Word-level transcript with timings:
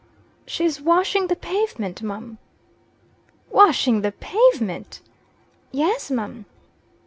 "She's 0.47 0.81
washing 0.81 1.27
the 1.27 1.35
pavement, 1.35 2.01
mum." 2.01 2.39
"Washing 3.51 4.01
the 4.01 4.11
pavement!" 4.11 4.99
"Yes, 5.71 6.09
mum." 6.09 6.45